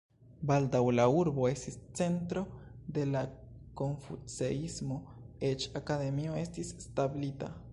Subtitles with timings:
[0.51, 2.43] Baldaŭ la urbo estis centro
[2.97, 3.21] de la
[3.83, 4.99] konfuceismo,
[5.51, 7.55] eĉ akademio estis establita.